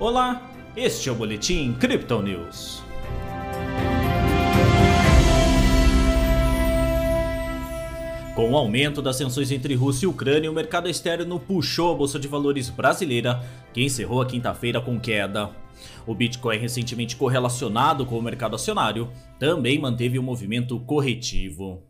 [0.00, 2.82] Olá, este é o Boletim Crypto News.
[8.34, 12.18] Com o aumento das tensões entre Rússia e Ucrânia, o mercado externo puxou a Bolsa
[12.18, 13.44] de Valores brasileira,
[13.74, 15.50] que encerrou a quinta-feira com queda.
[16.06, 21.82] O Bitcoin, recentemente correlacionado com o mercado acionário, também manteve um movimento corretivo.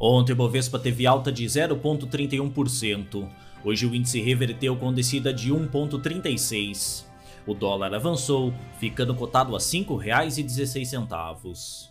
[0.00, 3.28] Ontem o Bovespa teve alta de 0,31%.
[3.62, 7.07] Hoje o índice reverteu com descida de 1,36.
[7.48, 11.88] O dólar avançou, ficando cotado a R$ 5,16.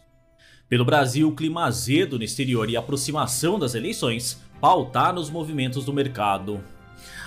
[0.70, 5.84] Pelo Brasil, o clima azedo no exterior e a aproximação das eleições pautaram os movimentos
[5.84, 6.64] do mercado.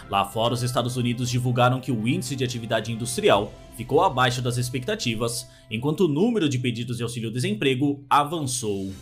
[0.08, 4.58] Lá fora, os Estados Unidos divulgaram que o índice de atividade industrial ficou abaixo das
[4.58, 8.92] expectativas, enquanto o número de pedidos de auxílio-desemprego avançou.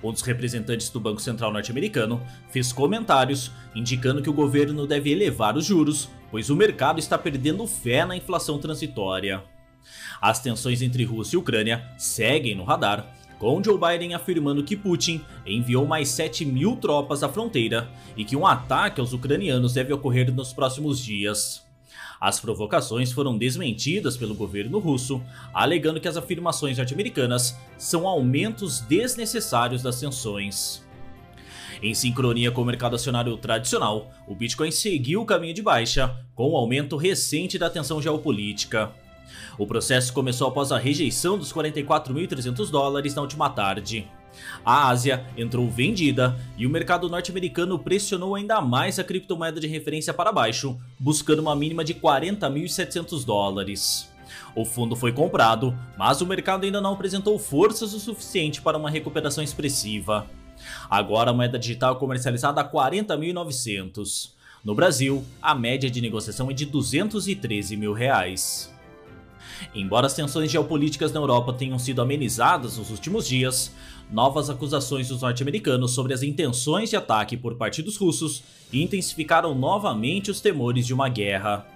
[0.00, 5.56] Um dos representantes do Banco Central norte-americano fez comentários indicando que o governo deve elevar
[5.56, 9.44] os juros, pois o mercado está perdendo fé na inflação transitória.
[10.20, 15.20] As tensões entre Rússia e Ucrânia seguem no radar, com Joe Biden afirmando que Putin
[15.44, 20.32] enviou mais 7 mil tropas à fronteira e que um ataque aos ucranianos deve ocorrer
[20.32, 21.62] nos próximos dias.
[22.20, 25.20] As provocações foram desmentidas pelo governo russo,
[25.52, 30.82] alegando que as afirmações norte-americanas são aumentos desnecessários das tensões.
[31.82, 36.50] Em sincronia com o mercado acionário tradicional, o Bitcoin seguiu o caminho de baixa, com
[36.50, 38.92] o aumento recente da tensão geopolítica.
[39.58, 44.06] O processo começou após a rejeição dos 44.300 dólares na última tarde.
[44.64, 50.14] A Ásia entrou vendida e o mercado norte-americano pressionou ainda mais a criptomoeda de referência
[50.14, 54.08] para baixo, buscando uma mínima de 40.700 dólares.
[54.54, 58.88] O fundo foi comprado, mas o mercado ainda não apresentou forças o suficiente para uma
[58.88, 60.30] recuperação expressiva.
[60.88, 64.30] Agora a moeda digital é comercializada a 40.900.
[64.64, 68.72] No Brasil, a média de negociação é de 213 mil reais.
[69.74, 73.72] Embora as tensões geopolíticas na Europa tenham sido amenizadas nos últimos dias,
[74.10, 78.42] novas acusações dos norte-americanos sobre as intenções de ataque por parte dos russos
[78.72, 81.66] intensificaram novamente os temores de uma guerra.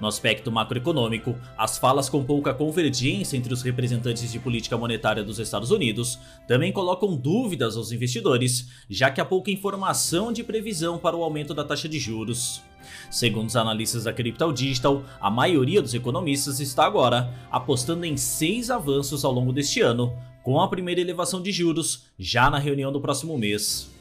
[0.00, 5.38] No aspecto macroeconômico, as falas com pouca convergência entre os representantes de política monetária dos
[5.38, 11.16] Estados Unidos também colocam dúvidas aos investidores, já que há pouca informação de previsão para
[11.16, 12.62] o aumento da taxa de juros.
[13.10, 18.70] Segundo os analistas da Crypto Digital, a maioria dos economistas está agora apostando em seis
[18.70, 23.00] avanços ao longo deste ano, com a primeira elevação de juros já na reunião do
[23.00, 23.93] próximo mês.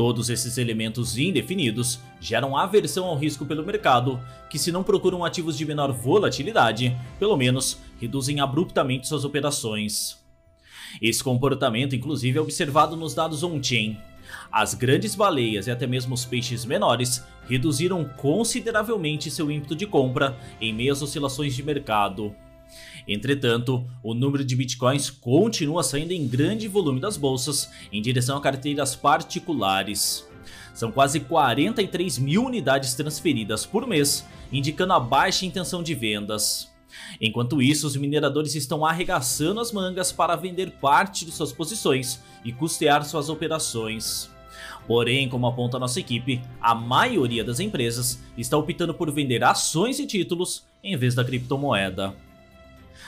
[0.00, 4.18] Todos esses elementos indefinidos geram aversão ao risco pelo mercado,
[4.48, 10.18] que se não procuram ativos de menor volatilidade, pelo menos reduzem abruptamente suas operações.
[11.02, 13.98] Esse comportamento inclusive é observado nos dados on-chain.
[14.50, 20.34] As grandes baleias e até mesmo os peixes menores reduziram consideravelmente seu ímpeto de compra
[20.62, 22.34] em meio às oscilações de mercado.
[23.06, 28.40] Entretanto, o número de bitcoins continua saindo em grande volume das bolsas em direção a
[28.40, 30.28] carteiras particulares.
[30.74, 36.70] São quase 43 mil unidades transferidas por mês, indicando a baixa intenção de vendas.
[37.20, 42.52] Enquanto isso, os mineradores estão arregaçando as mangas para vender parte de suas posições e
[42.52, 44.30] custear suas operações.
[44.86, 50.06] Porém, como aponta nossa equipe, a maioria das empresas está optando por vender ações e
[50.06, 52.14] títulos em vez da criptomoeda.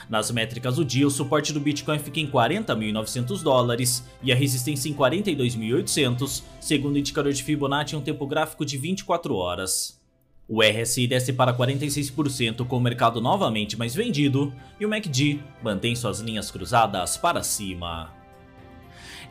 [0.09, 4.89] Nas métricas do dia, o suporte do Bitcoin fica em 40.900 dólares e a resistência
[4.89, 10.01] em 42.800, segundo o indicador de Fibonacci em um tempo gráfico de 24 horas.
[10.47, 15.95] O RSI desce para 46% com o mercado novamente mais vendido e o MACD mantém
[15.95, 18.11] suas linhas cruzadas para cima.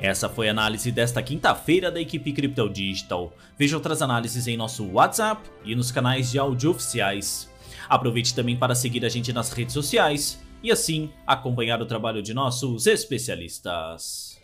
[0.01, 3.33] Essa foi a análise desta quinta-feira da equipe Crypto Digital.
[3.59, 7.49] Veja outras análises em nosso WhatsApp e nos canais de áudio oficiais.
[7.89, 12.33] Aproveite também para seguir a gente nas redes sociais e assim acompanhar o trabalho de
[12.33, 14.41] nossos especialistas.